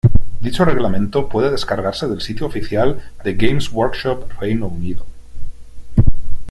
Dicho 0.39 0.65
reglamento 0.65 1.29
puede 1.29 1.51
descargarse 1.51 2.07
del 2.07 2.21
sitio 2.21 2.47
oficial 2.47 2.99
de 3.23 3.35
Games 3.35 3.71
Workshop 3.71 4.31
Reino 4.41 4.65
Unido. 4.65 5.05